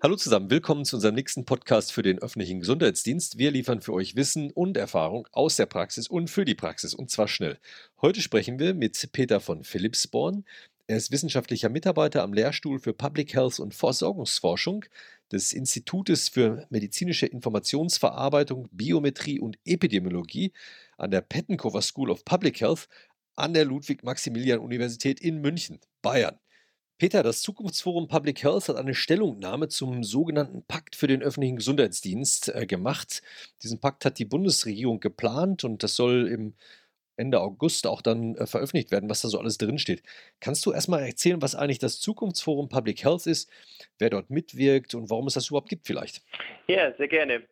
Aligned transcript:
Hallo 0.00 0.14
zusammen, 0.14 0.48
willkommen 0.48 0.84
zu 0.84 0.94
unserem 0.94 1.16
nächsten 1.16 1.44
Podcast 1.44 1.92
für 1.92 2.02
den 2.02 2.20
öffentlichen 2.20 2.60
Gesundheitsdienst. 2.60 3.36
Wir 3.36 3.50
liefern 3.50 3.80
für 3.80 3.92
euch 3.94 4.14
Wissen 4.14 4.52
und 4.52 4.76
Erfahrung 4.76 5.26
aus 5.32 5.56
der 5.56 5.66
Praxis 5.66 6.06
und 6.06 6.30
für 6.30 6.44
die 6.44 6.54
Praxis 6.54 6.94
und 6.94 7.10
zwar 7.10 7.26
schnell. 7.26 7.58
Heute 8.00 8.22
sprechen 8.22 8.60
wir 8.60 8.74
mit 8.74 9.08
Peter 9.10 9.40
von 9.40 9.64
Philipsborn. 9.64 10.44
Er 10.86 10.98
ist 10.98 11.10
wissenschaftlicher 11.10 11.68
Mitarbeiter 11.68 12.22
am 12.22 12.32
Lehrstuhl 12.32 12.78
für 12.78 12.92
Public 12.92 13.34
Health 13.34 13.58
und 13.58 13.74
Versorgungsforschung 13.74 14.84
des 15.32 15.52
Institutes 15.52 16.28
für 16.28 16.64
medizinische 16.70 17.26
Informationsverarbeitung, 17.26 18.68
Biometrie 18.70 19.40
und 19.40 19.58
Epidemiologie 19.64 20.52
an 20.96 21.10
der 21.10 21.22
Pettenkofer 21.22 21.82
School 21.82 22.12
of 22.12 22.24
Public 22.24 22.60
Health 22.60 22.88
an 23.34 23.52
der 23.52 23.64
Ludwig-Maximilian-Universität 23.64 25.18
in 25.18 25.40
München, 25.40 25.80
Bayern. 26.02 26.38
Peter, 26.98 27.22
das 27.22 27.42
Zukunftsforum 27.42 28.08
Public 28.08 28.42
Health 28.42 28.68
hat 28.68 28.76
eine 28.76 28.92
Stellungnahme 28.92 29.68
zum 29.68 30.02
sogenannten 30.02 30.64
Pakt 30.64 30.96
für 30.96 31.06
den 31.06 31.22
öffentlichen 31.22 31.54
Gesundheitsdienst 31.54 32.52
äh, 32.52 32.66
gemacht. 32.66 33.22
Diesen 33.62 33.78
Pakt 33.78 34.04
hat 34.04 34.18
die 34.18 34.24
Bundesregierung 34.24 34.98
geplant 34.98 35.62
und 35.62 35.84
das 35.84 35.94
soll 35.94 36.26
im 36.26 36.54
Ende 37.16 37.40
August 37.40 37.86
auch 37.86 38.02
dann 38.02 38.34
äh, 38.34 38.46
veröffentlicht 38.46 38.90
werden, 38.90 39.08
was 39.08 39.20
da 39.20 39.28
so 39.28 39.38
alles 39.38 39.58
drinsteht. 39.58 40.02
Kannst 40.40 40.66
du 40.66 40.72
erstmal 40.72 41.04
erzählen, 41.04 41.40
was 41.40 41.54
eigentlich 41.54 41.78
das 41.78 42.00
Zukunftsforum 42.00 42.68
Public 42.68 43.04
Health 43.04 43.28
ist, 43.28 43.48
wer 44.00 44.10
dort 44.10 44.30
mitwirkt 44.30 44.94
und 44.94 45.08
warum 45.08 45.28
es 45.28 45.34
das 45.34 45.50
überhaupt 45.50 45.68
gibt 45.68 45.86
vielleicht? 45.86 46.22
Ja, 46.66 46.92
sehr 46.96 47.08
gerne. 47.08 47.44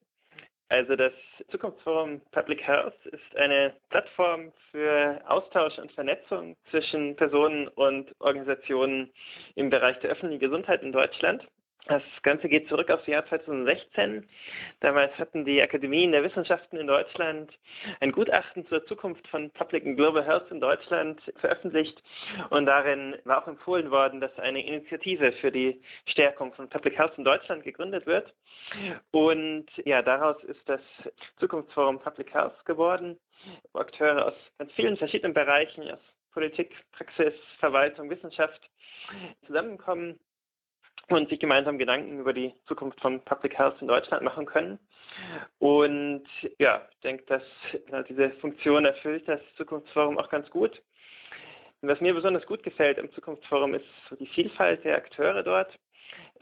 Also 0.69 0.97
das 0.97 1.13
Zukunftsforum 1.51 2.21
Public 2.33 2.61
Health 2.67 2.95
ist 3.07 3.37
eine 3.37 3.73
Plattform 3.91 4.53
für 4.73 5.21
Austausch 5.29 5.79
und 5.79 5.93
Vernetzung 5.93 6.57
zwischen 6.71 7.15
Personen 7.15 7.69
und 7.69 8.13
Organisationen 8.19 9.13
im 9.55 9.71
Bereich 9.71 9.99
der 10.01 10.11
öffentlichen 10.11 10.41
Gesundheit 10.41 10.83
in 10.83 10.91
Deutschland. 10.91 11.47
Das 11.89 12.03
Ganze 12.23 12.49
geht 12.49 12.69
zurück 12.69 12.91
aufs 12.91 13.07
Jahr 13.07 13.25
2016. 13.27 14.29
Damals 14.81 15.17
hatten 15.19 15.45
die 15.45 15.63
Akademien 15.63 16.11
der 16.11 16.25
Wissenschaften 16.25 16.79
in 16.79 16.89
Deutschland 16.89 17.53
ein 18.01 18.11
Gutachten 18.11 18.67
zur 18.67 18.85
Zukunft 18.87 19.27
von 19.29 19.51
Public 19.53 19.87
and 19.87 19.97
Global 19.97 20.25
Health 20.25 20.51
in 20.51 20.61
Deutschland 20.61 21.21
veröffentlicht 21.37 22.03
und 22.51 22.67
darin 22.67 23.15
war 23.25 23.43
auch 23.43 23.47
empfohlen 23.47 23.93
worden, 23.93 24.21
dass 24.21 24.37
eine 24.39 24.67
Initiative 24.67 25.31
für 25.33 25.53
die 25.53 25.81
Stärkung 26.07 26.53
von 26.55 26.69
Public 26.69 26.99
Health 26.99 27.17
in 27.19 27.25
Deutschland 27.25 27.63
gegründet 27.63 28.05
wird. 28.07 28.35
Und 29.13 29.67
ja, 29.85 30.03
daraus 30.03 30.43
ist 30.43 30.69
das 30.69 30.81
Zukunftsforum 31.39 32.01
Public 32.01 32.35
Health 32.35 32.65
geworden, 32.65 33.17
wo 33.73 33.79
Akteure 33.79 34.27
aus 34.27 34.35
ganz 34.59 34.73
vielen 34.73 34.97
verschiedenen 34.97 35.35
Bereichen, 35.35 35.89
aus 35.89 36.01
Politik, 36.33 36.75
Praxis, 36.91 37.35
Verwaltung, 37.61 38.11
Wissenschaft 38.11 38.69
zusammenkommen 39.47 40.19
und 41.09 41.29
sich 41.29 41.39
gemeinsam 41.39 41.79
Gedanken 41.79 42.19
über 42.19 42.33
die 42.33 42.53
Zukunft 42.67 43.01
von 43.01 43.21
Public 43.25 43.57
Health 43.57 43.81
in 43.81 43.89
Deutschland 43.89 44.23
machen 44.23 44.47
können. 44.47 44.79
Und 45.59 46.25
ja, 46.59 46.87
ich 46.91 47.01
denke, 47.01 47.25
dass 47.27 47.43
diese 48.09 48.31
Funktion 48.41 48.85
erfüllt 48.85 49.27
das 49.29 49.41
Zukunftsforum 49.57 50.19
auch 50.19 50.29
ganz 50.29 50.51
gut. 50.51 50.83
Und 51.81 51.89
was 51.89 52.01
mir 52.01 52.15
besonders 52.15 52.45
gut 52.47 52.63
gefällt 52.63 52.99
im 52.99 53.13
Zukunftsforum 53.13 53.75
ist 53.75 53.87
so 54.09 54.17
die 54.17 54.27
Vielfalt 54.27 54.85
der 54.85 54.97
Akteure 54.97 55.43
dort. 55.43 55.73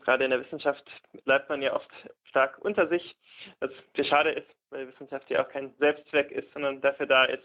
Gerade 0.03 0.25
in 0.25 0.31
der 0.31 0.41
Wissenschaft 0.41 0.85
bleibt 1.25 1.49
man 1.49 1.63
ja 1.63 1.75
oft 1.75 1.91
stark 2.25 2.59
unter 2.59 2.89
sich, 2.89 3.17
was 3.61 3.71
sehr 3.95 4.05
schade 4.05 4.31
ist, 4.31 4.49
weil 4.71 4.89
Wissenschaft 4.89 5.29
ja 5.31 5.45
auch 5.45 5.49
kein 5.49 5.75
Selbstzweck 5.79 6.31
ist, 6.31 6.53
sondern 6.53 6.81
dafür 6.81 7.07
da 7.07 7.25
ist, 7.25 7.45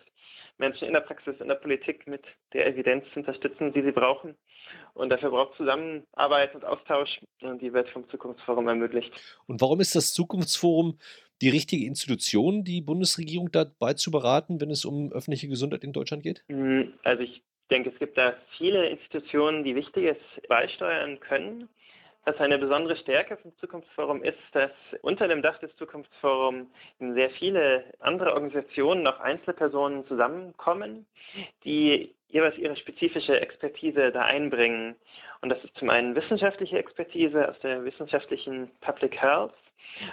Menschen 0.60 0.88
in 0.88 0.94
der 0.94 1.02
Praxis, 1.02 1.36
in 1.40 1.48
der 1.48 1.56
Politik 1.56 2.06
mit 2.08 2.24
der 2.54 2.68
Evidenz 2.68 3.06
zu 3.14 3.20
unterstützen, 3.20 3.74
die 3.74 3.82
sie 3.82 3.92
brauchen. 3.92 4.36
Und 4.94 5.10
dafür 5.10 5.32
braucht 5.32 5.58
Zusammenarbeit 5.58 6.54
und 6.56 6.66
Austausch 6.66 7.20
und 7.42 7.62
die 7.62 7.74
wird 7.74 7.90
vom 7.90 8.08
Zukunftsforum 8.10 8.68
ermöglicht. 8.68 9.12
Und 9.48 9.62
warum 9.62 9.80
ist 9.80 9.96
das 9.96 10.14
Zukunftsforum 10.14 11.00
die 11.42 11.50
richtige 11.50 11.86
Institution, 11.86 12.64
die 12.64 12.82
Bundesregierung 12.82 13.52
dabei 13.52 13.94
zu 13.94 14.12
beraten, 14.12 14.60
wenn 14.60 14.70
es 14.70 14.86
um 14.86 15.12
öffentliche 15.12 15.48
Gesundheit 15.48 15.84
in 15.84 15.94
Deutschland 15.94 16.24
geht? 16.24 16.44
Hm, 16.50 16.94
also 17.04 17.24
ich 17.24 17.42
denke, 17.72 17.92
es 17.92 18.00
gibt 18.00 18.18
da 18.18 18.36
viele 18.58 18.90
Institutionen, 18.90 19.64
die 19.64 19.76
Wichtiges 19.76 20.18
beisteuern 20.48 21.20
können. 21.20 21.70
Was 22.26 22.38
eine 22.38 22.60
besondere 22.60 22.96
Stärke 22.98 23.38
vom 23.38 23.56
Zukunftsforum 23.60 24.24
ist, 24.24 24.38
dass 24.52 24.72
unter 25.02 25.28
dem 25.28 25.42
Dach 25.42 25.58
des 25.60 25.76
Zukunftsforums 25.78 26.68
sehr 27.00 27.30
viele 27.32 27.86
andere 28.00 28.34
Organisationen, 28.34 29.08
auch 29.08 29.20
Einzelpersonen 29.20 30.06
zusammenkommen, 30.08 31.06
die 31.64 32.14
jeweils 32.28 32.58
ihre 32.58 32.76
spezifische 32.76 33.40
Expertise 33.40 34.12
da 34.12 34.24
einbringen. 34.24 34.96
Und 35.42 35.50
das 35.50 35.64
ist 35.64 35.76
zum 35.78 35.90
einen 35.90 36.16
wissenschaftliche 36.16 36.78
Expertise 36.78 37.50
aus 37.50 37.60
der 37.62 37.84
wissenschaftlichen 37.86 38.70
Public 38.82 39.20
Health, 39.20 39.54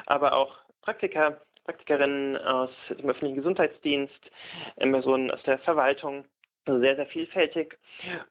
aber 0.07 0.35
auch 0.35 0.57
Praktiker, 0.83 1.41
Praktikerinnen 1.65 2.37
aus 2.39 2.71
dem 2.89 3.11
öffentlichen 3.11 3.37
Gesundheitsdienst, 3.37 4.31
Personen 4.77 5.33
aus 5.33 5.43
der 5.43 5.59
Verwaltung, 5.59 6.25
also 6.65 6.81
sehr, 6.81 6.97
sehr 6.97 7.07
vielfältig. 7.07 7.77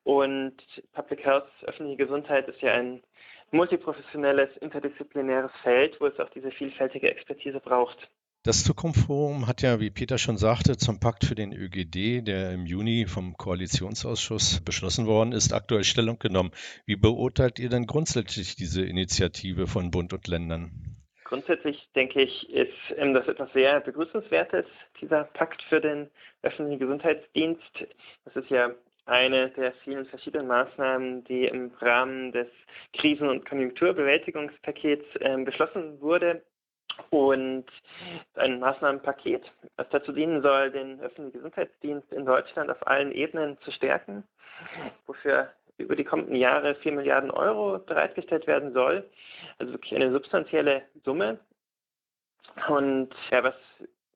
Und 0.03 0.55
Public 0.93 1.25
Health, 1.25 1.47
öffentliche 1.63 1.97
Gesundheit 1.97 2.47
ist 2.47 2.61
ja 2.61 2.73
ein 2.73 3.03
multiprofessionelles, 3.51 4.49
interdisziplinäres 4.61 5.51
Feld, 5.63 5.99
wo 5.99 6.07
es 6.07 6.19
auch 6.19 6.29
diese 6.29 6.51
vielfältige 6.51 7.09
Expertise 7.09 7.59
braucht. 7.59 8.09
Das 8.45 8.63
Zukunftsforum 8.63 9.47
hat 9.47 9.63
ja, 9.63 9.79
wie 9.79 9.89
Peter 9.89 10.19
schon 10.19 10.37
sagte, 10.37 10.77
zum 10.77 10.99
Pakt 10.99 11.25
für 11.25 11.33
den 11.33 11.51
ÖGD, 11.51 12.27
der 12.27 12.51
im 12.51 12.67
Juni 12.67 13.07
vom 13.07 13.35
Koalitionsausschuss 13.37 14.61
beschlossen 14.63 15.07
worden 15.07 15.31
ist, 15.31 15.51
aktuell 15.51 15.83
Stellung 15.83 16.19
genommen. 16.19 16.51
Wie 16.85 16.95
beurteilt 16.95 17.57
ihr 17.57 17.69
denn 17.69 17.87
grundsätzlich 17.87 18.55
diese 18.55 18.85
Initiative 18.85 19.65
von 19.65 19.89
Bund 19.89 20.13
und 20.13 20.27
Ländern? 20.27 20.95
Grundsätzlich 21.23 21.89
denke 21.95 22.21
ich, 22.21 22.47
ist 22.51 22.69
ähm, 22.97 23.15
das 23.15 23.27
etwas 23.27 23.51
sehr 23.53 23.79
Begrüßenswertes, 23.79 24.65
dieser 25.01 25.23
Pakt 25.23 25.63
für 25.63 25.81
den 25.81 26.11
öffentlichen 26.43 26.79
Gesundheitsdienst. 26.79 27.87
Das 28.25 28.35
ist 28.35 28.51
ja 28.51 28.75
eine 29.05 29.49
der 29.51 29.73
vielen 29.83 30.05
verschiedenen 30.05 30.47
Maßnahmen, 30.47 31.23
die 31.25 31.45
im 31.45 31.71
Rahmen 31.79 32.31
des 32.31 32.47
Krisen- 32.93 33.29
und 33.29 33.47
Konjunkturbewältigungspakets 33.47 35.05
äh, 35.19 35.37
beschlossen 35.43 35.99
wurde. 36.01 36.41
Und 37.09 37.65
ein 38.35 38.59
Maßnahmenpaket, 38.59 39.51
was 39.75 39.89
dazu 39.89 40.13
dienen 40.13 40.41
soll, 40.41 40.71
den 40.71 40.99
öffentlichen 41.01 41.33
Gesundheitsdienst 41.33 42.11
in 42.13 42.25
Deutschland 42.25 42.69
auf 42.69 42.87
allen 42.87 43.11
Ebenen 43.11 43.59
zu 43.61 43.71
stärken, 43.71 44.23
wofür 45.05 45.51
über 45.77 45.95
die 45.95 46.05
kommenden 46.05 46.35
Jahre 46.35 46.75
4 46.75 46.93
Milliarden 46.93 47.31
Euro 47.31 47.79
bereitgestellt 47.79 48.47
werden 48.47 48.71
soll. 48.73 49.09
Also 49.59 49.73
wirklich 49.73 49.93
eine 49.93 50.11
substanzielle 50.11 50.83
Summe. 51.03 51.37
Und 52.69 53.09
ja, 53.29 53.43
was 53.43 53.55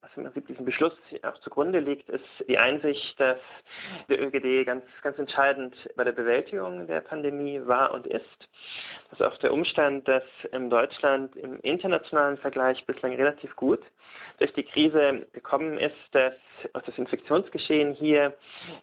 was 0.02 0.12
im 0.16 0.24
Prinzip 0.24 0.48
diesem 0.48 0.66
Beschluss 0.66 0.94
auch 1.24 1.38
zugrunde 1.40 1.80
liegt, 1.80 2.10
ist 2.10 2.24
die 2.48 2.58
Einsicht, 2.58 3.20
dass 3.20 3.40
der 4.08 4.22
ÖGD 4.22 4.66
ganz, 4.66 4.84
ganz 5.02 5.18
entscheidend 5.18 5.76
bei 5.96 6.04
der 6.04 6.14
Bewältigung 6.14 6.88
der 6.88 7.02
Pandemie 7.02 7.62
war 7.66 7.94
und 7.94 8.08
ist. 8.08 8.26
Das 9.10 9.20
ist 9.20 9.26
auch 9.26 9.38
der 9.38 9.54
Umstand, 9.54 10.08
dass 10.08 10.24
in 10.52 10.70
Deutschland 10.70 11.36
im 11.36 11.60
internationalen 11.62 12.38
Vergleich 12.38 12.86
bislang 12.86 13.14
relativ 13.14 13.56
gut 13.56 13.82
durch 14.40 14.54
die 14.54 14.64
Krise 14.64 15.28
gekommen 15.34 15.78
ist, 15.78 15.96
dass 16.12 16.34
das 16.74 16.98
Infektionsgeschehen 16.98 17.94
hier 17.94 18.36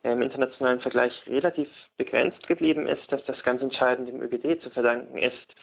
im 0.03 0.23
internationalen 0.23 0.81
Vergleich 0.81 1.13
relativ 1.27 1.69
begrenzt 1.97 2.47
geblieben 2.47 2.87
ist, 2.87 3.11
dass 3.11 3.25
das 3.25 3.43
ganz 3.43 3.63
entscheidend 3.63 4.09
dem 4.09 4.23
ÖGD 4.23 4.63
zu 4.63 4.71
verdanken 4.71 5.19
ist 5.19 5.55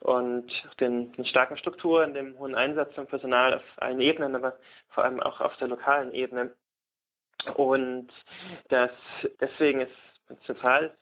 und 0.00 0.50
den, 0.80 1.12
den 1.12 1.26
starken 1.26 1.56
Strukturen, 1.56 2.14
dem 2.14 2.38
hohen 2.38 2.54
Einsatz 2.54 2.94
von 2.94 3.06
Personal 3.06 3.54
auf 3.54 3.62
allen 3.76 4.00
Ebenen, 4.00 4.34
aber 4.34 4.56
vor 4.90 5.04
allem 5.04 5.20
auch 5.20 5.40
auf 5.40 5.56
der 5.58 5.68
lokalen 5.68 6.12
Ebene. 6.12 6.54
Und 7.54 8.08
das, 8.68 8.90
deswegen 9.40 9.82
ist 9.82 9.92
zentral 10.46 10.94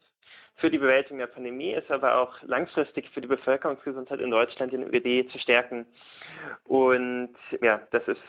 für 0.57 0.71
die 0.71 0.79
Bewältigung 0.79 1.19
der 1.19 1.27
Pandemie 1.27 1.73
ist, 1.73 1.91
aber 1.91 2.19
auch 2.19 2.41
langfristig 2.43 3.09
für 3.11 3.21
die 3.21 3.29
Bevölkerungsgesundheit 3.29 4.21
in 4.21 4.31
Deutschland 4.31 4.73
den 4.73 4.85
ÖGD 4.85 5.31
zu 5.31 5.39
stärken. 5.39 5.87
Und 6.65 7.35
ja, 7.61 7.81
das 7.91 8.07
ist 8.09 8.21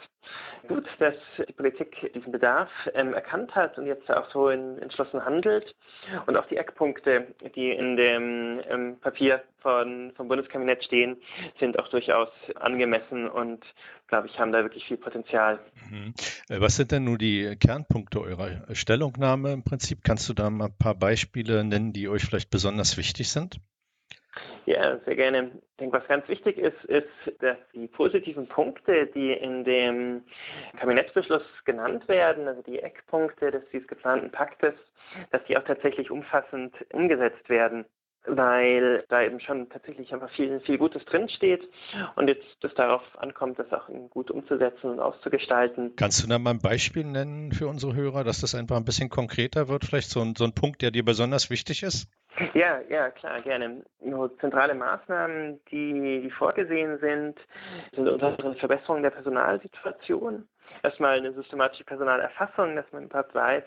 gut, 0.67 0.87
dass 0.99 1.15
die 1.47 1.53
Politik 1.53 2.11
diesen 2.13 2.31
Bedarf 2.31 2.69
ähm, 2.93 3.13
erkannt 3.13 3.53
hat 3.55 3.77
und 3.77 3.85
jetzt 3.85 4.09
auch 4.09 4.29
so 4.31 4.49
entschlossen 4.49 5.23
handelt. 5.23 5.75
Und 6.25 6.37
auch 6.37 6.45
die 6.47 6.57
Eckpunkte, 6.57 7.27
die 7.55 7.71
in 7.71 7.97
dem 7.97 8.61
ähm, 8.69 8.97
Papier 8.99 9.43
von, 9.59 10.11
vom 10.15 10.27
Bundeskabinett 10.27 10.83
stehen, 10.83 11.17
sind 11.59 11.79
auch 11.79 11.89
durchaus 11.89 12.29
angemessen 12.55 13.29
und, 13.29 13.63
glaube 14.07 14.27
ich, 14.27 14.39
haben 14.39 14.51
da 14.51 14.63
wirklich 14.63 14.85
viel 14.85 14.97
Potenzial. 14.97 15.59
Mhm. 15.89 16.13
Äh, 16.49 16.61
was 16.61 16.75
sind 16.75 16.91
denn 16.91 17.05
nun 17.05 17.17
die 17.17 17.55
Kernpunkte 17.57 18.21
eurer 18.21 18.63
Stellungnahme 18.73 19.53
im 19.53 19.63
Prinzip? 19.63 19.99
Kannst 20.03 20.29
du 20.29 20.33
da 20.33 20.49
mal 20.49 20.65
ein 20.65 20.77
paar 20.77 20.95
Beispiele 20.95 21.63
nennen, 21.63 21.93
die 21.93 22.07
euch 22.07 22.23
vielleicht 22.23 22.49
besonders 22.49 22.97
wichtig 22.97 23.29
sind? 23.29 23.59
Ja, 24.65 24.97
sehr 24.99 25.15
gerne. 25.15 25.51
Ich 25.71 25.77
denke, 25.77 25.97
was 25.97 26.07
ganz 26.07 26.27
wichtig 26.29 26.57
ist, 26.57 26.83
ist, 26.85 27.07
dass 27.39 27.57
die 27.73 27.87
positiven 27.87 28.47
Punkte, 28.47 29.07
die 29.07 29.33
in 29.33 29.63
dem 29.63 30.23
Kabinettsbeschluss 30.79 31.43
genannt 31.65 32.07
werden, 32.07 32.47
also 32.47 32.61
die 32.61 32.79
Eckpunkte 32.79 33.51
des 33.51 33.63
dieses 33.73 33.87
geplanten 33.87 34.31
Paktes, 34.31 34.73
dass 35.31 35.43
die 35.45 35.57
auch 35.57 35.65
tatsächlich 35.65 36.09
umfassend 36.11 36.73
umgesetzt 36.93 37.49
werden. 37.49 37.85
weil 38.25 39.03
da 39.09 39.21
eben 39.21 39.39
schon 39.39 39.69
tatsächlich 39.69 40.13
einfach 40.13 40.29
viel, 40.31 40.59
viel 40.61 40.77
Gutes 40.77 41.03
drinsteht 41.05 41.67
und 42.15 42.29
jetzt 42.29 42.45
das 42.61 42.73
darauf 42.75 43.01
ankommt, 43.17 43.59
das 43.59 43.71
auch 43.73 43.89
gut 44.09 44.31
umzusetzen 44.31 44.91
und 44.91 44.99
auszugestalten. 44.99 45.95
Kannst 45.97 46.23
du 46.23 46.27
da 46.27 46.39
mal 46.39 46.51
ein 46.51 46.59
Beispiel 46.59 47.03
nennen 47.03 47.51
für 47.51 47.67
unsere 47.67 47.93
Hörer, 47.95 48.23
dass 48.23 48.39
das 48.39 48.55
einfach 48.55 48.77
ein 48.77 48.85
bisschen 48.85 49.09
konkreter 49.09 49.67
wird, 49.67 49.85
vielleicht 49.85 50.09
so 50.09 50.21
ein, 50.21 50.35
so 50.37 50.45
ein 50.45 50.53
Punkt, 50.53 50.81
der 50.81 50.91
dir 50.91 51.03
besonders 51.03 51.49
wichtig 51.49 51.83
ist? 51.83 52.07
Ja, 52.53 52.79
ja, 52.89 53.11
klar, 53.11 53.41
gerne. 53.41 53.83
Nur 54.01 54.37
zentrale 54.39 54.73
Maßnahmen, 54.73 55.59
die, 55.69 56.21
die 56.21 56.31
vorgesehen 56.31 56.97
sind, 56.99 57.39
sind 57.95 58.09
unter 58.09 58.27
anderem 58.27 58.55
Verbesserung 58.55 59.03
der 59.03 59.11
Personalsituation. 59.11 60.47
Erstmal 60.81 61.17
eine 61.17 61.33
systematische 61.33 61.83
Personalerfassung, 61.83 62.75
dass 62.75 62.91
man 62.91 63.03
überhaupt 63.03 63.35
weiß, 63.35 63.63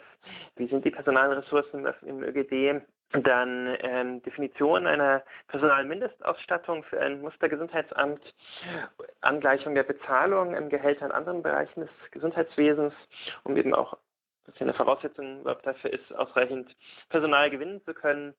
wie 0.56 0.66
sind 0.66 0.84
die 0.84 0.90
Personalressourcen 0.90 1.86
im 2.02 2.22
ÖGD 2.22 2.82
dann 3.12 3.76
ähm, 3.80 4.22
Definition 4.22 4.86
einer 4.86 5.22
Personalmindestausstattung 5.48 6.82
für 6.84 7.00
ein 7.00 7.20
Mustergesundheitsamt, 7.20 8.20
Angleichung 9.20 9.74
der 9.74 9.84
Bezahlung 9.84 10.54
im 10.54 10.68
Gehälter 10.68 11.06
in 11.06 11.12
anderen 11.12 11.42
Bereichen 11.42 11.80
des 11.80 11.90
Gesundheitswesens, 12.10 12.92
um 13.44 13.56
eben 13.56 13.74
auch, 13.74 13.96
was 14.46 14.58
ja 14.58 14.62
eine 14.62 14.74
Voraussetzung 14.74 15.40
überhaupt 15.40 15.66
dafür 15.66 15.92
ist, 15.92 16.12
ausreichend 16.14 16.74
Personal 17.08 17.48
gewinnen 17.48 17.80
zu 17.84 17.94
können. 17.94 18.34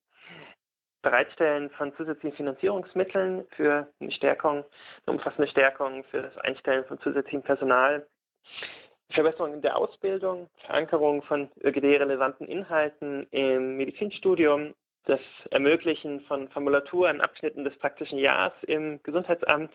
Bereitstellen 1.02 1.70
von 1.72 1.96
zusätzlichen 1.96 2.36
Finanzierungsmitteln 2.36 3.46
für 3.56 3.88
eine 4.00 4.12
Stärkung, 4.12 4.66
eine 5.06 5.18
umfassende 5.18 5.48
Stärkung 5.48 6.04
für 6.06 6.24
das 6.24 6.38
Einstellen 6.40 6.86
von 6.86 7.00
zusätzlichem 7.00 7.44
Personal. 7.44 8.06
Verbesserung 9.10 9.54
in 9.54 9.62
der 9.62 9.78
Ausbildung, 9.78 10.50
Verankerung 10.66 11.22
von 11.24 11.50
ÖGD-relevanten 11.64 12.46
Inhalten 12.48 13.26
im 13.32 13.78
Medizinstudium, 13.78 14.74
das 15.06 15.22
Ermöglichen 15.52 16.22
von 16.22 16.50
Formulaturen, 16.50 17.22
Abschnitten 17.22 17.64
des 17.64 17.78
praktischen 17.78 18.20
Jahres 18.20 18.54
im 18.64 19.02
Gesundheitsamt, 19.04 19.72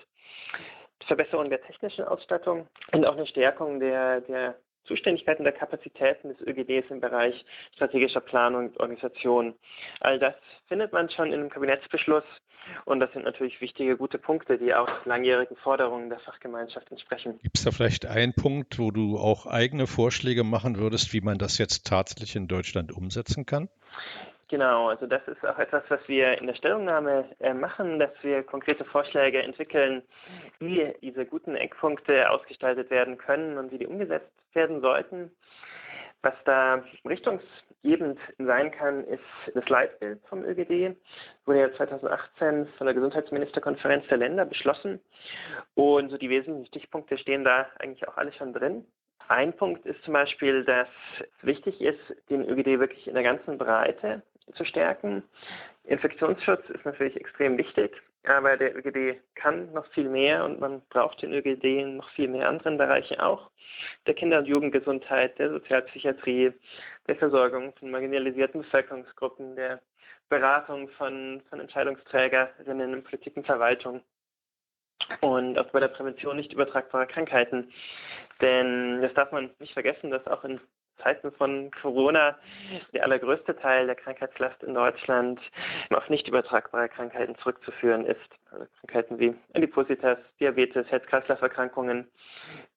Verbesserung 1.07 1.49
der 1.49 1.63
technischen 1.63 2.05
Ausstattung 2.05 2.69
und 2.93 3.07
auch 3.07 3.17
eine 3.17 3.27
Stärkung 3.27 3.81
der, 3.81 4.21
der 4.21 4.57
Zuständigkeiten 4.85 5.45
der 5.45 5.53
Kapazitäten 5.53 6.29
des 6.31 6.41
ÖGDs 6.41 6.91
im 6.91 7.01
Bereich 7.01 7.45
strategischer 7.75 8.21
Planung 8.21 8.69
und 8.69 8.81
Organisation. 8.81 9.55
All 10.01 10.19
das 10.19 10.35
findet 10.69 10.93
man 10.93 11.11
schon 11.11 11.29
in 11.29 11.41
einem 11.41 11.51
Kabinettsbeschluss 11.51 12.25
und 12.85 13.01
das 13.01 13.13
sind 13.13 13.25
natürlich 13.25 13.61
wichtige, 13.61 13.97
gute 13.97 14.19
Punkte, 14.19 14.59
die 14.59 14.75
auch 14.75 14.89
langjährigen 15.05 15.57
Forderungen 15.57 16.11
der 16.11 16.21
Fachgemeinschaft 16.21 16.91
entsprechen. 16.91 17.39
Gibt 17.43 17.59
es 17.59 17.65
da 17.65 17.71
vielleicht 17.71 18.07
einen 18.07 18.35
Punkt, 18.35 18.79
wo 18.79 18.91
du 18.91 19.19
auch 19.19 19.47
eigene 19.47 19.87
Vorschläge 19.87 20.45
machen 20.45 20.79
würdest, 20.79 21.13
wie 21.13 21.21
man 21.21 21.39
das 21.39 21.59
jetzt 21.59 21.87
tatsächlich 21.87 22.37
in 22.37 22.49
Deutschland 22.49 22.93
umsetzen 22.93 23.47
kann? 23.47 23.69
Genau, 24.53 24.91
also 24.91 25.07
das 25.07 25.27
ist 25.29 25.43
auch 25.47 25.59
etwas, 25.59 25.83
was 25.89 26.07
wir 26.09 26.37
in 26.37 26.47
der 26.47 26.55
Stellungnahme 26.55 27.25
äh, 27.41 27.55
machen, 27.55 27.99
dass 27.99 28.11
wir 28.21 28.43
konkrete 28.43 28.85
Vorschläge 28.85 29.43
entwickeln, 29.43 30.03
wie 30.59 30.93
diese 31.01 31.25
guten 31.25 31.57
Eckpunkte 31.57 32.29
ausgestaltet 32.29 32.91
werden 32.91 33.17
können 33.17 33.57
und 33.57 33.73
wie 33.73 33.79
die 33.79 33.87
umgesetzt 33.87 34.31
werden 34.53 34.83
sollten. 34.83 35.31
Was 36.21 36.35
da 36.45 36.85
richtungsgebend 37.09 38.19
sein 38.37 38.71
kann, 38.73 39.05
ist 39.05 39.25
das 39.55 39.67
Leitbild 39.71 40.21
vom 40.29 40.45
ÖGD. 40.45 40.99
Wurde 41.47 41.61
ja 41.61 41.73
2018 41.73 42.67
von 42.77 42.87
der 42.87 42.93
Gesundheitsministerkonferenz 42.93 44.07
der 44.09 44.19
Länder 44.19 44.45
beschlossen. 44.45 45.01
Und 45.77 46.11
so 46.11 46.19
die 46.19 46.29
wesentlichen 46.29 46.67
Stichpunkte 46.67 47.17
stehen 47.17 47.43
da 47.43 47.69
eigentlich 47.79 48.07
auch 48.07 48.19
alle 48.19 48.35
schon 48.35 48.53
drin. 48.53 48.85
Ein 49.29 49.55
Punkt 49.55 49.87
ist 49.87 50.05
zum 50.05 50.13
Beispiel, 50.13 50.63
dass 50.63 50.89
es 51.21 51.47
wichtig 51.47 51.81
ist, 51.81 52.01
den 52.29 52.47
ÖGD 52.47 52.81
wirklich 52.81 53.07
in 53.07 53.15
der 53.15 53.23
ganzen 53.23 53.57
Breite 53.57 54.23
zu 54.55 54.65
stärken. 54.65 55.23
Infektionsschutz 55.85 56.69
ist 56.71 56.85
natürlich 56.85 57.17
extrem 57.17 57.59
wichtig, 57.59 58.01
aber 58.25 58.57
der 58.57 58.77
ÖGD 58.77 59.21
kann 59.35 59.73
noch 59.73 59.87
viel 59.93 60.09
mehr 60.09 60.45
und 60.45 60.61
man 60.61 60.81
braucht 60.91 61.23
den 61.23 61.33
ÖGD 61.33 61.65
in 61.65 61.97
noch 61.97 62.09
viel 62.11 62.29
mehr 62.29 62.49
anderen 62.49 62.79
Bereichen 62.79 63.19
auch. 63.19 63.51
Der 64.07 64.15
Kinder- 64.15 64.39
und 64.39 64.47
Jugendgesundheit, 64.47 65.39
der 65.39 65.51
Sozialpsychiatrie, 65.51 66.53
der 67.09 67.17
Versorgung 67.17 67.73
von 67.79 67.91
marginalisierten 67.91 68.63
Bevölkerungsgruppen, 68.63 69.57
der 69.57 69.81
Beratung 70.29 70.89
von, 70.91 71.43
von 71.51 71.61
Entscheidungsträgerinnen 71.61 72.95
in 72.95 73.05
Politik 73.05 73.37
und 73.37 73.47
Verwaltung 73.47 74.03
und 75.21 75.59
auch 75.59 75.71
bei 75.71 75.81
der 75.81 75.89
Prävention 75.89 76.37
nicht 76.37 76.53
übertragbarer 76.53 77.07
Krankheiten. 77.07 77.73
Denn 78.41 79.03
das 79.03 79.13
darf 79.15 79.33
man 79.33 79.51
nicht 79.59 79.73
vergessen, 79.73 80.11
dass 80.11 80.27
auch 80.27 80.45
in 80.45 80.61
Zeiten 81.03 81.33
von 81.33 81.71
Corona 81.71 82.39
der 82.93 83.05
allergrößte 83.05 83.57
Teil 83.57 83.87
der 83.87 83.97
Krankheitslast 83.97 84.63
in 84.63 84.75
Deutschland 84.75 85.41
auf 85.91 86.09
nicht 86.09 86.29
übertragbare 86.29 86.89
Krankheiten 86.89 87.37
zurückzuführen 87.37 88.07
ist. 88.07 88.21
Also 88.51 88.67
Krankheiten 88.81 89.19
wie 89.19 89.35
Adipositas, 89.55 90.19
Diabetes, 90.41 90.87
Herz-Kreislauf-Erkrankungen, 90.91 92.09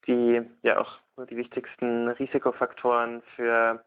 die 0.07 0.42
ja 0.63 0.80
auch 0.80 1.00
die 1.30 1.38
wichtigsten 1.38 2.10
Risikofaktoren 2.10 3.22
für 3.36 3.83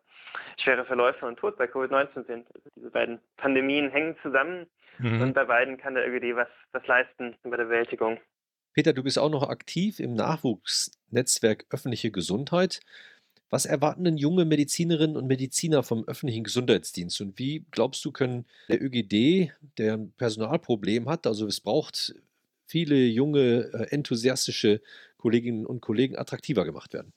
schwere 0.58 0.84
Verläufe 0.84 1.26
und 1.26 1.38
Tod 1.38 1.56
bei 1.56 1.64
Covid-19 1.64 2.26
sind. 2.26 2.46
Also 2.54 2.68
diese 2.76 2.90
beiden 2.90 3.18
Pandemien 3.36 3.90
hängen 3.90 4.16
zusammen 4.22 4.66
mhm. 4.98 5.20
und 5.22 5.32
bei 5.34 5.44
beiden 5.44 5.78
kann 5.78 5.94
der 5.94 6.08
ÖGD 6.08 6.36
was, 6.36 6.48
was 6.72 6.86
leisten 6.86 7.36
bei 7.42 7.56
der 7.56 7.64
Bewältigung. 7.64 8.18
Peter, 8.74 8.92
du 8.92 9.02
bist 9.02 9.18
auch 9.18 9.30
noch 9.30 9.48
aktiv 9.48 9.98
im 9.98 10.14
Nachwuchsnetzwerk 10.14 11.66
öffentliche 11.70 12.10
Gesundheit. 12.10 12.80
Was 13.50 13.64
erwarten 13.64 14.04
denn 14.04 14.16
junge 14.16 14.44
Medizinerinnen 14.44 15.16
und 15.16 15.26
Mediziner 15.26 15.82
vom 15.82 16.04
öffentlichen 16.06 16.44
Gesundheitsdienst? 16.44 17.20
Und 17.20 17.38
wie 17.38 17.64
glaubst 17.70 18.04
du, 18.04 18.12
können 18.12 18.44
der 18.68 18.82
ÖGD, 18.82 19.50
der 19.78 19.94
ein 19.94 20.12
Personalproblem 20.16 21.08
hat, 21.08 21.26
also 21.26 21.46
es 21.46 21.60
braucht 21.60 22.14
viele 22.66 22.96
junge, 22.96 23.70
äh, 23.72 23.86
enthusiastische 23.94 24.82
Kolleginnen 25.16 25.64
und 25.64 25.80
Kollegen 25.80 26.16
attraktiver 26.18 26.64
gemacht 26.64 26.92
werden? 26.92 27.12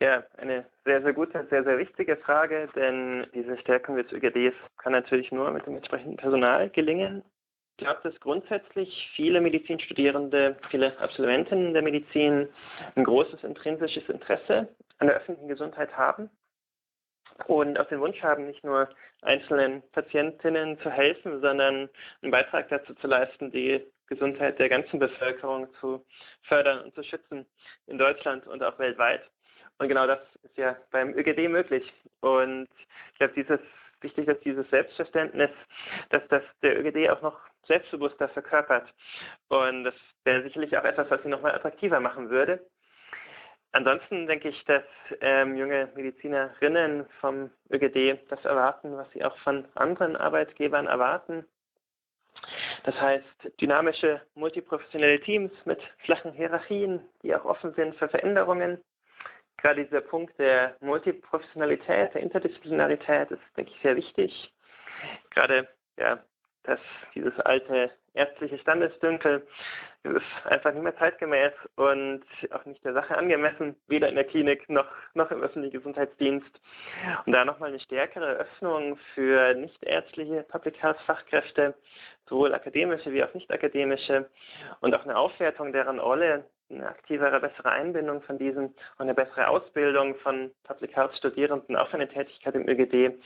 Ja, 0.00 0.24
eine 0.36 0.66
sehr, 0.84 1.02
sehr 1.02 1.12
gute, 1.12 1.46
sehr, 1.50 1.64
sehr 1.64 1.78
wichtige 1.78 2.16
Frage, 2.16 2.68
denn 2.76 3.26
diese 3.34 3.56
Stärkung 3.58 3.96
des 3.96 4.12
ÖGDs 4.12 4.54
kann 4.78 4.92
natürlich 4.92 5.32
nur 5.32 5.50
mit 5.50 5.66
dem 5.66 5.76
entsprechenden 5.76 6.16
Personal 6.16 6.68
gelingen. 6.70 7.22
Ich 7.78 7.84
glaube, 7.84 8.00
dass 8.02 8.18
grundsätzlich 8.20 9.10
viele 9.14 9.38
Medizinstudierende, 9.42 10.56
viele 10.70 10.98
Absolventinnen 10.98 11.74
der 11.74 11.82
Medizin 11.82 12.48
ein 12.94 13.04
großes 13.04 13.44
intrinsisches 13.44 14.08
Interesse 14.08 14.68
an 14.98 15.08
der 15.08 15.16
öffentlichen 15.16 15.48
Gesundheit 15.48 15.94
haben 15.94 16.30
und 17.48 17.78
auch 17.78 17.86
den 17.88 18.00
Wunsch 18.00 18.22
haben, 18.22 18.46
nicht 18.46 18.64
nur 18.64 18.88
einzelnen 19.20 19.82
Patientinnen 19.92 20.78
zu 20.80 20.90
helfen, 20.90 21.42
sondern 21.42 21.90
einen 22.22 22.32
Beitrag 22.32 22.70
dazu 22.70 22.94
zu 22.94 23.06
leisten, 23.06 23.50
die 23.50 23.86
Gesundheit 24.06 24.58
der 24.58 24.70
ganzen 24.70 24.98
Bevölkerung 24.98 25.68
zu 25.78 26.02
fördern 26.44 26.80
und 26.82 26.94
zu 26.94 27.02
schützen 27.02 27.44
in 27.88 27.98
Deutschland 27.98 28.46
und 28.46 28.62
auch 28.62 28.78
weltweit. 28.78 29.22
Und 29.78 29.88
genau 29.88 30.06
das 30.06 30.20
ist 30.44 30.56
ja 30.56 30.78
beim 30.92 31.12
ÖGD 31.12 31.50
möglich. 31.50 31.92
Und 32.20 32.68
ich 33.12 33.18
glaube, 33.18 33.34
dieses 33.34 33.60
wichtig, 34.00 34.26
dass 34.26 34.40
dieses 34.40 34.68
Selbstverständnis, 34.70 35.50
dass 36.08 36.26
das 36.28 36.42
der 36.62 36.80
ÖGD 36.80 37.10
auch 37.10 37.20
noch 37.20 37.38
selbstbewusster 37.66 38.28
verkörpert. 38.28 38.92
Und 39.48 39.84
das 39.84 39.94
wäre 40.24 40.42
sicherlich 40.42 40.76
auch 40.76 40.84
etwas, 40.84 41.10
was 41.10 41.24
ihn 41.24 41.30
nochmal 41.30 41.54
attraktiver 41.54 42.00
machen 42.00 42.30
würde. 42.30 42.64
Ansonsten 43.72 44.26
denke 44.26 44.48
ich, 44.48 44.64
dass 44.64 44.84
ähm, 45.20 45.56
junge 45.56 45.90
Medizinerinnen 45.94 47.06
vom 47.20 47.50
ÖGD 47.70 48.18
das 48.30 48.42
erwarten, 48.44 48.96
was 48.96 49.10
sie 49.12 49.24
auch 49.24 49.36
von 49.38 49.66
anderen 49.74 50.16
Arbeitgebern 50.16 50.86
erwarten. 50.86 51.44
Das 52.84 52.98
heißt, 53.00 53.60
dynamische, 53.60 54.22
multiprofessionelle 54.34 55.20
Teams 55.20 55.52
mit 55.64 55.80
flachen 56.04 56.32
Hierarchien, 56.32 57.00
die 57.22 57.34
auch 57.34 57.44
offen 57.44 57.74
sind 57.74 57.96
für 57.96 58.08
Veränderungen. 58.08 58.82
Gerade 59.58 59.84
dieser 59.84 60.02
Punkt 60.02 60.38
der 60.38 60.76
Multiprofessionalität, 60.80 62.14
der 62.14 62.22
Interdisziplinarität 62.22 63.30
ist, 63.30 63.42
denke 63.56 63.72
ich, 63.74 63.82
sehr 63.82 63.96
wichtig. 63.96 64.52
Gerade 65.30 65.68
ja, 65.98 66.22
dass 66.66 66.80
dieses 67.14 67.38
alte 67.40 67.90
ärztliche 68.14 68.58
Standesdünkel 68.58 69.46
ist 70.14 70.46
einfach 70.46 70.72
nicht 70.72 70.82
mehr 70.82 70.96
zeitgemäß 70.96 71.52
und 71.74 72.22
auch 72.52 72.64
nicht 72.64 72.84
der 72.84 72.92
Sache 72.92 73.16
angemessen, 73.16 73.76
weder 73.88 74.08
in 74.08 74.14
der 74.14 74.24
Klinik 74.24 74.68
noch, 74.68 74.86
noch 75.14 75.30
im 75.30 75.42
öffentlichen 75.42 75.76
Gesundheitsdienst. 75.76 76.50
Und 77.24 77.32
da 77.32 77.44
nochmal 77.44 77.70
eine 77.70 77.80
stärkere 77.80 78.36
Öffnung 78.36 78.98
für 79.14 79.54
nichtärztliche 79.54 80.44
Public 80.44 80.80
Health 80.82 81.00
Fachkräfte, 81.06 81.74
sowohl 82.28 82.54
akademische 82.54 83.12
wie 83.12 83.24
auch 83.24 83.34
nicht 83.34 83.50
akademische, 83.50 84.28
und 84.80 84.94
auch 84.94 85.04
eine 85.04 85.16
Aufwertung 85.16 85.72
deren 85.72 85.98
Rolle 85.98 86.44
eine 86.70 86.88
aktivere, 86.88 87.40
bessere 87.40 87.70
Einbindung 87.70 88.22
von 88.22 88.38
diesen 88.38 88.66
und 88.66 88.74
eine 88.98 89.14
bessere 89.14 89.48
Ausbildung 89.48 90.16
von 90.16 90.50
Public 90.64 90.96
Health 90.96 91.16
Studierenden 91.16 91.76
auf 91.76 91.92
eine 91.94 92.08
Tätigkeit 92.08 92.54
im 92.54 92.68
ÖGD. 92.68 93.16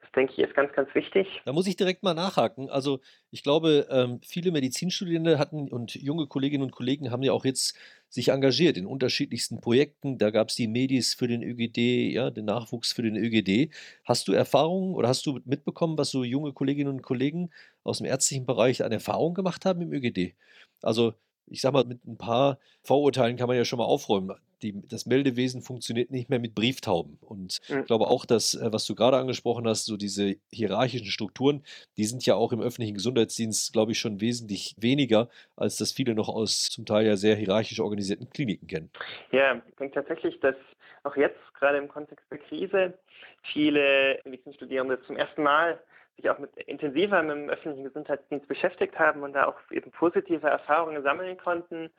Das 0.00 0.12
denke 0.12 0.32
ich 0.34 0.38
ist 0.40 0.54
ganz, 0.54 0.72
ganz 0.72 0.94
wichtig. 0.94 1.40
Da 1.44 1.52
muss 1.52 1.66
ich 1.66 1.76
direkt 1.76 2.02
mal 2.02 2.14
nachhaken. 2.14 2.68
Also 2.68 3.00
ich 3.30 3.42
glaube, 3.42 3.86
ähm, 3.90 4.20
viele 4.22 4.50
Medizinstudierende 4.50 5.38
hatten 5.38 5.68
und 5.68 5.94
junge 5.94 6.26
Kolleginnen 6.26 6.64
und 6.64 6.72
Kollegen 6.72 7.10
haben 7.10 7.22
ja 7.22 7.32
auch 7.32 7.44
jetzt 7.44 7.76
sich 8.08 8.28
engagiert 8.28 8.76
in 8.76 8.86
unterschiedlichsten 8.86 9.60
Projekten. 9.60 10.18
Da 10.18 10.30
gab 10.30 10.48
es 10.48 10.56
die 10.56 10.66
Medis 10.66 11.14
für 11.14 11.28
den 11.28 11.42
ÖGD, 11.42 12.12
ja, 12.12 12.30
den 12.30 12.44
Nachwuchs 12.44 12.92
für 12.92 13.02
den 13.02 13.16
ÖGD. 13.16 13.72
Hast 14.04 14.28
du 14.28 14.32
Erfahrungen 14.32 14.94
oder 14.94 15.08
hast 15.08 15.24
du 15.26 15.40
mitbekommen, 15.44 15.96
was 15.96 16.10
so 16.10 16.24
junge 16.24 16.52
Kolleginnen 16.52 16.92
und 16.92 17.02
Kollegen 17.02 17.50
aus 17.84 17.98
dem 17.98 18.06
ärztlichen 18.06 18.46
Bereich 18.46 18.84
an 18.84 18.92
Erfahrungen 18.92 19.34
gemacht 19.34 19.64
haben 19.64 19.80
im 19.80 19.92
ÖGD? 19.92 20.34
Also 20.82 21.14
ich 21.50 21.60
sag 21.60 21.72
mal, 21.72 21.84
mit 21.84 22.04
ein 22.06 22.16
paar 22.16 22.58
Vorurteilen 22.82 23.36
kann 23.36 23.48
man 23.48 23.56
ja 23.56 23.64
schon 23.64 23.78
mal 23.78 23.84
aufräumen. 23.84 24.36
Die, 24.62 24.74
das 24.88 25.06
Meldewesen 25.06 25.62
funktioniert 25.62 26.10
nicht 26.10 26.28
mehr 26.28 26.38
mit 26.38 26.54
Brieftauben. 26.54 27.18
Und 27.22 27.60
ich 27.66 27.86
glaube 27.86 28.08
auch, 28.08 28.26
dass, 28.26 28.54
äh, 28.54 28.72
was 28.72 28.86
du 28.86 28.94
gerade 28.94 29.16
angesprochen 29.16 29.66
hast, 29.66 29.86
so 29.86 29.96
diese 29.96 30.36
hierarchischen 30.52 31.06
Strukturen, 31.06 31.64
die 31.96 32.04
sind 32.04 32.26
ja 32.26 32.34
auch 32.34 32.52
im 32.52 32.60
öffentlichen 32.60 32.94
Gesundheitsdienst, 32.94 33.72
glaube 33.72 33.92
ich, 33.92 33.98
schon 33.98 34.20
wesentlich 34.20 34.76
weniger, 34.78 35.28
als 35.56 35.76
das 35.76 35.92
viele 35.92 36.14
noch 36.14 36.28
aus 36.28 36.68
zum 36.68 36.84
Teil 36.84 37.06
ja 37.06 37.16
sehr 37.16 37.36
hierarchisch 37.36 37.80
organisierten 37.80 38.28
Kliniken 38.30 38.66
kennen. 38.66 38.90
Ja, 39.32 39.60
ich 39.66 39.76
denke 39.76 39.94
tatsächlich, 39.94 40.38
dass 40.40 40.56
auch 41.04 41.16
jetzt, 41.16 41.38
gerade 41.58 41.78
im 41.78 41.88
Kontext 41.88 42.26
der 42.30 42.38
Krise, 42.38 42.98
viele 43.42 44.20
Medizinstudierende 44.24 45.00
zum 45.06 45.16
ersten 45.16 45.42
Mal 45.42 45.80
sich 46.20 46.30
auch 46.30 46.38
mit 46.38 46.54
intensiver 46.56 47.22
mit 47.22 47.36
dem 47.36 47.50
öffentlichen 47.50 47.84
Gesundheitsdienst 47.84 48.46
beschäftigt 48.48 48.98
haben 48.98 49.22
und 49.22 49.32
da 49.32 49.46
auch 49.46 49.58
eben 49.70 49.90
positive 49.90 50.46
Erfahrungen 50.46 51.02
sammeln 51.02 51.36
konnten 51.38 51.90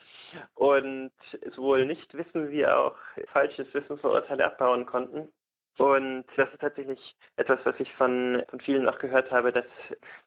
und 0.55 1.11
sowohl 1.55 1.85
nicht 1.85 2.13
wissen 2.13 2.51
wie 2.51 2.65
auch 2.65 2.95
falsches 3.31 3.73
Wissensvorurteile 3.73 4.45
abbauen 4.45 4.85
konnten. 4.85 5.29
Und 5.77 6.25
das 6.35 6.51
ist 6.51 6.59
tatsächlich 6.59 7.15
etwas, 7.37 7.59
was 7.63 7.75
ich 7.79 7.91
von, 7.95 8.43
von 8.49 8.59
vielen 8.59 8.87
auch 8.87 8.99
gehört 8.99 9.31
habe, 9.31 9.51
dass 9.51 9.65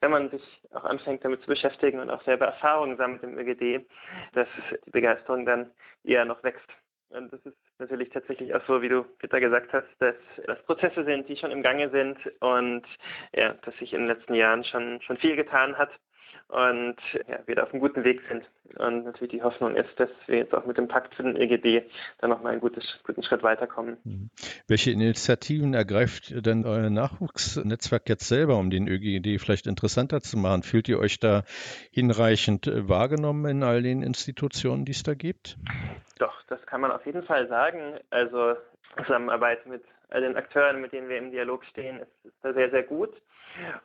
wenn 0.00 0.10
man 0.10 0.30
sich 0.30 0.42
auch 0.72 0.84
anfängt 0.84 1.24
damit 1.24 1.42
zu 1.42 1.46
beschäftigen 1.46 2.00
und 2.00 2.10
auch 2.10 2.22
selber 2.24 2.46
Erfahrungen 2.46 2.96
sammelt 2.96 3.22
im 3.22 3.38
ÖGD, 3.38 3.86
dass 4.32 4.48
die 4.86 4.90
Begeisterung 4.90 5.44
dann 5.46 5.70
eher 6.02 6.24
noch 6.24 6.42
wächst. 6.42 6.68
Und 7.10 7.32
das 7.32 7.40
ist 7.46 7.56
natürlich 7.78 8.10
tatsächlich 8.10 8.54
auch 8.54 8.64
so, 8.66 8.82
wie 8.82 8.88
du, 8.88 9.04
Peter, 9.18 9.40
gesagt 9.40 9.72
hast, 9.72 9.88
dass 9.98 10.14
das 10.46 10.62
Prozesse 10.64 11.04
sind, 11.04 11.28
die 11.28 11.36
schon 11.36 11.50
im 11.50 11.62
Gange 11.62 11.90
sind 11.90 12.18
und 12.40 12.82
ja, 13.34 13.54
dass 13.64 13.76
sich 13.76 13.92
in 13.92 14.00
den 14.00 14.08
letzten 14.08 14.34
Jahren 14.34 14.64
schon, 14.64 15.00
schon 15.02 15.16
viel 15.18 15.36
getan 15.36 15.76
hat 15.76 15.90
und 16.48 16.96
ja, 17.26 17.38
wir 17.46 17.54
da 17.56 17.64
auf 17.64 17.72
einem 17.72 17.80
guten 17.80 18.04
Weg 18.04 18.20
sind. 18.28 18.44
Und 18.76 19.04
natürlich 19.04 19.32
die 19.32 19.42
Hoffnung 19.42 19.76
ist, 19.76 19.88
dass 19.98 20.10
wir 20.26 20.38
jetzt 20.38 20.54
auch 20.54 20.66
mit 20.66 20.76
dem 20.76 20.88
Pakt 20.88 21.14
für 21.14 21.22
den 21.22 21.36
EGD 21.36 21.84
dann 22.18 22.30
nochmal 22.30 22.52
einen 22.52 22.60
gutes, 22.60 23.00
guten 23.04 23.22
Schritt 23.22 23.42
weiterkommen. 23.42 23.96
Mhm. 24.04 24.30
Welche 24.66 24.90
Initiativen 24.90 25.74
ergreift 25.74 26.34
denn 26.46 26.64
euer 26.64 26.90
Nachwuchsnetzwerk 26.90 28.08
jetzt 28.08 28.28
selber, 28.28 28.56
um 28.58 28.70
den 28.70 28.88
ÖGD 28.88 29.40
vielleicht 29.40 29.66
interessanter 29.66 30.20
zu 30.20 30.36
machen? 30.36 30.62
Fühlt 30.62 30.88
ihr 30.88 30.98
euch 30.98 31.18
da 31.18 31.44
hinreichend 31.90 32.66
äh, 32.66 32.88
wahrgenommen 32.88 33.46
in 33.46 33.62
all 33.62 33.82
den 33.82 34.02
Institutionen, 34.02 34.84
die 34.84 34.92
es 34.92 35.02
da 35.02 35.14
gibt? 35.14 35.56
Doch, 36.18 36.42
das 36.48 36.64
kann 36.66 36.80
man 36.80 36.90
auf 36.90 37.04
jeden 37.06 37.22
Fall 37.24 37.48
sagen. 37.48 37.98
Also 38.10 38.54
Zusammenarbeit 38.96 39.66
mit 39.66 39.82
all 40.10 40.20
den 40.20 40.36
Akteuren, 40.36 40.80
mit 40.80 40.92
denen 40.92 41.08
wir 41.08 41.18
im 41.18 41.30
Dialog 41.30 41.64
stehen, 41.64 42.00
ist, 42.00 42.24
ist 42.24 42.36
da 42.42 42.52
sehr, 42.52 42.70
sehr 42.70 42.82
gut. 42.82 43.10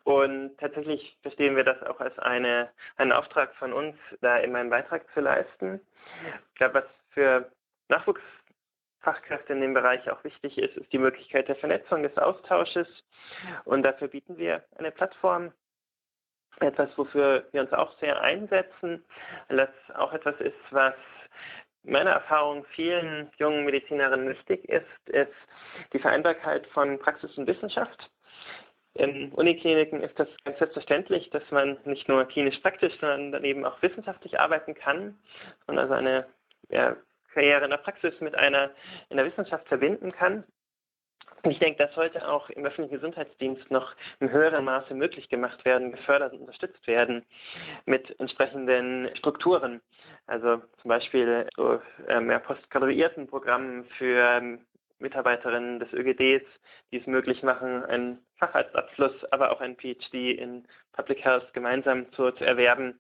Und 0.03 0.57
tatsächlich 0.57 1.17
verstehen 1.21 1.55
wir 1.55 1.63
das 1.63 1.81
auch 1.83 1.99
als 1.99 2.17
eine, 2.19 2.69
einen 2.97 3.11
Auftrag 3.11 3.55
von 3.55 3.73
uns, 3.73 3.95
da 4.21 4.37
immer 4.37 4.59
einen 4.59 4.69
Beitrag 4.69 5.05
zu 5.13 5.19
leisten. 5.19 5.79
Ich 6.49 6.55
glaube, 6.55 6.75
was 6.75 6.85
für 7.11 7.51
Nachwuchsfachkräfte 7.89 9.53
in 9.53 9.61
dem 9.61 9.73
Bereich 9.73 10.09
auch 10.09 10.23
wichtig 10.23 10.57
ist, 10.57 10.75
ist 10.77 10.91
die 10.91 10.97
Möglichkeit 10.97 11.47
der 11.47 11.55
Vernetzung, 11.55 12.03
des 12.03 12.17
Austausches. 12.17 12.87
Und 13.65 13.83
dafür 13.83 14.07
bieten 14.07 14.37
wir 14.37 14.63
eine 14.77 14.91
Plattform, 14.91 15.51
etwas, 16.59 16.89
wofür 16.97 17.47
wir 17.51 17.61
uns 17.61 17.71
auch 17.71 17.97
sehr 17.99 18.21
einsetzen, 18.21 19.03
weil 19.47 19.57
das 19.57 19.95
auch 19.95 20.11
etwas 20.13 20.39
ist, 20.41 20.57
was 20.71 20.93
meiner 21.83 22.11
Erfahrung 22.11 22.65
vielen 22.75 23.31
jungen 23.37 23.65
Medizinerinnen 23.65 24.29
wichtig 24.29 24.67
ist, 24.67 25.09
ist 25.09 25.31
die 25.93 25.99
Vereinbarkeit 25.99 26.67
von 26.67 26.99
Praxis 26.99 27.37
und 27.37 27.47
Wissenschaft. 27.47 28.09
In 28.95 29.31
Unikliniken 29.31 30.01
ist 30.01 30.17
das 30.19 30.27
ganz 30.43 30.57
selbstverständlich, 30.57 31.29
dass 31.29 31.43
man 31.51 31.77
nicht 31.85 32.09
nur 32.09 32.25
klinisch 32.25 32.57
praktisch, 32.59 32.93
sondern 32.99 33.31
daneben 33.31 33.65
auch 33.65 33.81
wissenschaftlich 33.81 34.39
arbeiten 34.39 34.73
kann 34.73 35.19
und 35.67 35.77
also 35.77 35.93
eine 35.93 36.27
ja, 36.69 36.95
Karriere 37.33 37.65
in 37.65 37.69
der 37.69 37.77
Praxis 37.77 38.19
mit 38.19 38.35
einer 38.35 38.71
in 39.09 39.17
der 39.17 39.25
Wissenschaft 39.25 39.67
verbinden 39.67 40.11
kann. 40.11 40.43
Ich 41.43 41.59
denke, 41.59 41.77
das 41.77 41.93
sollte 41.95 42.27
auch 42.27 42.49
im 42.49 42.65
öffentlichen 42.65 42.95
Gesundheitsdienst 42.95 43.71
noch 43.71 43.95
in 44.19 44.29
höherem 44.29 44.65
Maße 44.65 44.93
möglich 44.93 45.29
gemacht 45.29 45.63
werden, 45.63 45.91
gefördert 45.91 46.33
und 46.33 46.41
unterstützt 46.41 46.85
werden 46.85 47.25
mit 47.85 48.19
entsprechenden 48.19 49.15
Strukturen. 49.15 49.79
Also 50.27 50.57
zum 50.81 50.89
Beispiel 50.89 51.47
mehr 52.19 52.39
postgraduierten 52.39 53.27
Programmen 53.27 53.85
für 53.97 54.19
ähm, 54.19 54.65
Mitarbeiterinnen 54.99 55.79
des 55.79 55.93
ÖGDs, 55.93 56.45
die 56.91 56.97
es 56.97 57.07
möglich 57.07 57.41
machen, 57.41 57.85
einen 57.85 58.25
Facharztabschluss, 58.39 59.13
aber 59.31 59.51
auch 59.51 59.61
einen 59.61 59.75
PhD 59.75 60.37
in 60.37 60.65
Public 60.93 61.23
Health 61.23 61.53
gemeinsam 61.53 62.11
zu, 62.13 62.31
zu 62.31 62.43
erwerben. 62.43 62.99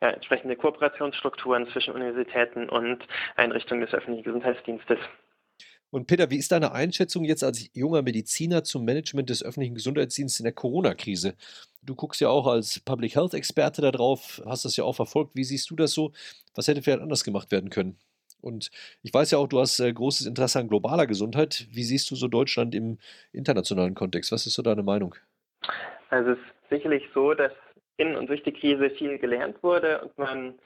Ja, 0.00 0.10
entsprechende 0.10 0.56
Kooperationsstrukturen 0.56 1.68
zwischen 1.68 1.94
Universitäten 1.94 2.68
und 2.68 3.06
Einrichtungen 3.36 3.82
des 3.82 3.94
öffentlichen 3.94 4.24
Gesundheitsdienstes. 4.24 4.98
Und 5.90 6.06
Peter, 6.06 6.30
wie 6.30 6.38
ist 6.38 6.50
deine 6.50 6.72
Einschätzung 6.72 7.22
jetzt 7.24 7.44
als 7.44 7.68
junger 7.74 8.00
Mediziner 8.00 8.64
zum 8.64 8.84
Management 8.84 9.28
des 9.28 9.44
öffentlichen 9.44 9.74
Gesundheitsdienstes 9.74 10.40
in 10.40 10.44
der 10.44 10.54
Corona-Krise? 10.54 11.36
Du 11.82 11.94
guckst 11.94 12.20
ja 12.20 12.30
auch 12.30 12.46
als 12.46 12.80
Public 12.80 13.14
Health-Experte 13.14 13.82
darauf, 13.82 14.42
hast 14.46 14.64
das 14.64 14.76
ja 14.76 14.84
auch 14.84 14.94
verfolgt. 14.94 15.36
Wie 15.36 15.44
siehst 15.44 15.70
du 15.70 15.76
das 15.76 15.92
so? 15.92 16.12
Was 16.54 16.66
hätte 16.66 16.80
vielleicht 16.80 17.02
anders 17.02 17.24
gemacht 17.24 17.52
werden 17.52 17.68
können? 17.68 17.98
Und 18.42 18.70
ich 19.02 19.14
weiß 19.14 19.30
ja 19.30 19.38
auch, 19.38 19.48
du 19.48 19.60
hast 19.60 19.80
äh, 19.80 19.92
großes 19.92 20.26
Interesse 20.26 20.58
an 20.58 20.68
globaler 20.68 21.06
Gesundheit. 21.06 21.66
Wie 21.70 21.84
siehst 21.84 22.10
du 22.10 22.16
so 22.16 22.28
Deutschland 22.28 22.74
im 22.74 22.98
internationalen 23.32 23.94
Kontext? 23.94 24.32
Was 24.32 24.46
ist 24.46 24.54
so 24.54 24.62
deine 24.62 24.82
Meinung? 24.82 25.14
Also 26.10 26.32
es 26.32 26.38
ist 26.38 26.68
sicherlich 26.70 27.04
so, 27.14 27.34
dass 27.34 27.52
in 27.96 28.16
und 28.16 28.28
durch 28.28 28.42
die 28.42 28.52
Krise 28.52 28.90
viel 28.90 29.18
gelernt 29.18 29.62
wurde 29.62 30.00
und 30.02 30.18
man, 30.18 30.58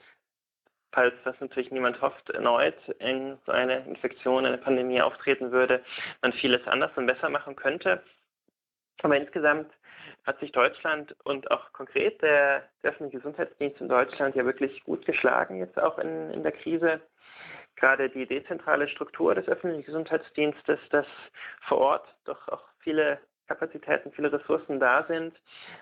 falls 0.91 1.13
das 1.23 1.39
natürlich 1.39 1.71
niemand 1.71 2.01
hofft, 2.01 2.29
erneut 2.29 2.75
in 2.99 3.37
so 3.45 3.51
eine 3.51 3.85
Infektion, 3.85 4.45
eine 4.45 4.57
Pandemie 4.57 5.01
auftreten 5.01 5.51
würde, 5.51 5.83
man 6.21 6.33
vieles 6.33 6.65
anders 6.67 6.91
und 6.95 7.05
besser 7.05 7.29
machen 7.29 7.55
könnte. 7.55 8.01
Aber 9.03 9.15
insgesamt 9.15 9.71
hat 10.25 10.39
sich 10.39 10.51
Deutschland 10.51 11.15
und 11.23 11.49
auch 11.51 11.71
konkret 11.73 12.21
der, 12.21 12.63
der 12.83 12.91
öffentliche 12.91 13.17
Gesundheitsdienst 13.17 13.79
in 13.79 13.89
Deutschland 13.89 14.35
ja 14.35 14.45
wirklich 14.45 14.83
gut 14.83 15.05
geschlagen, 15.05 15.59
jetzt 15.59 15.79
auch 15.79 15.99
in, 15.99 16.31
in 16.31 16.43
der 16.43 16.51
Krise 16.51 17.01
gerade 17.77 18.09
die 18.09 18.25
dezentrale 18.25 18.87
Struktur 18.87 19.35
des 19.35 19.47
öffentlichen 19.47 19.85
Gesundheitsdienstes, 19.85 20.79
dass 20.89 21.05
vor 21.61 21.77
Ort 21.77 22.07
doch 22.25 22.47
auch 22.49 22.63
viele 22.79 23.19
Kapazitäten, 23.47 24.11
viele 24.11 24.31
Ressourcen 24.31 24.79
da 24.79 25.05
sind, 25.07 25.33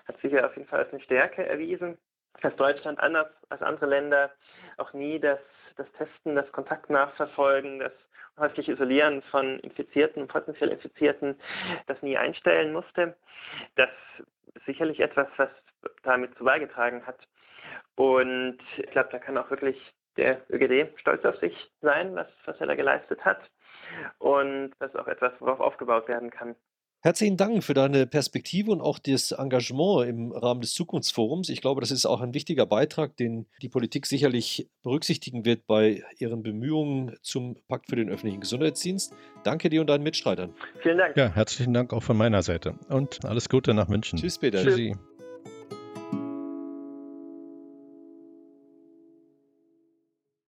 hat 0.06 0.20
sich 0.20 0.32
ja 0.32 0.46
auf 0.46 0.56
jeden 0.56 0.68
Fall 0.68 0.80
als 0.80 0.92
eine 0.92 1.02
Stärke 1.02 1.44
erwiesen, 1.44 1.98
dass 2.42 2.54
Deutschland 2.56 3.00
anders 3.00 3.28
als 3.48 3.62
andere 3.62 3.86
Länder 3.86 4.30
auch 4.76 4.92
nie 4.92 5.18
das, 5.18 5.40
das 5.76 5.90
Testen, 5.92 6.36
das 6.36 6.50
Kontaktnachverfolgen, 6.52 7.80
das 7.80 7.92
häusliche 8.38 8.72
Isolieren 8.72 9.22
von 9.22 9.58
Infizierten 9.60 10.22
und 10.22 10.28
potenziell 10.28 10.70
Infizierten, 10.70 11.40
das 11.86 12.00
nie 12.02 12.16
einstellen 12.16 12.72
musste. 12.72 13.16
Das 13.76 13.90
ist 14.54 14.66
sicherlich 14.66 15.00
etwas, 15.00 15.28
was 15.38 15.48
damit 16.02 16.36
zu 16.36 16.44
beigetragen 16.44 17.06
hat. 17.06 17.18
Und 17.94 18.58
ich 18.76 18.90
glaube, 18.90 19.08
da 19.10 19.18
kann 19.18 19.38
auch 19.38 19.50
wirklich 19.50 19.80
der 20.16 20.40
ÖGD 20.50 20.98
stolz 20.98 21.24
auf 21.24 21.38
sich 21.38 21.54
sein, 21.80 22.14
was, 22.14 22.28
was 22.44 22.60
er 22.60 22.66
da 22.66 22.74
geleistet 22.74 23.24
hat. 23.24 23.40
Und 24.18 24.72
das 24.78 24.90
ist 24.90 24.98
auch 24.98 25.08
etwas, 25.08 25.32
worauf 25.40 25.60
aufgebaut 25.60 26.08
werden 26.08 26.30
kann. 26.30 26.56
Herzlichen 27.02 27.36
Dank 27.36 27.62
für 27.62 27.74
deine 27.74 28.06
Perspektive 28.06 28.72
und 28.72 28.80
auch 28.80 28.98
das 28.98 29.30
Engagement 29.30 30.08
im 30.08 30.32
Rahmen 30.32 30.60
des 30.60 30.74
Zukunftsforums. 30.74 31.50
Ich 31.50 31.60
glaube, 31.60 31.80
das 31.80 31.92
ist 31.92 32.04
auch 32.04 32.20
ein 32.20 32.34
wichtiger 32.34 32.66
Beitrag, 32.66 33.16
den 33.16 33.46
die 33.62 33.68
Politik 33.68 34.06
sicherlich 34.06 34.68
berücksichtigen 34.82 35.44
wird 35.44 35.68
bei 35.68 36.02
ihren 36.18 36.42
Bemühungen 36.42 37.16
zum 37.22 37.56
Pakt 37.68 37.90
für 37.90 37.94
den 37.96 38.08
öffentlichen 38.10 38.40
Gesundheitsdienst. 38.40 39.14
Danke 39.44 39.68
dir 39.68 39.82
und 39.82 39.86
deinen 39.88 40.02
Mitstreitern. 40.02 40.52
Vielen 40.82 40.98
Dank. 40.98 41.16
Ja, 41.16 41.28
herzlichen 41.32 41.74
Dank 41.74 41.92
auch 41.92 42.02
von 42.02 42.16
meiner 42.16 42.42
Seite 42.42 42.74
und 42.88 43.24
alles 43.24 43.48
Gute 43.48 43.72
nach 43.72 43.86
München. 43.86 44.18
Tschüss, 44.18 44.38
Peter. 44.38 44.60
Tschüssi. 44.64 44.96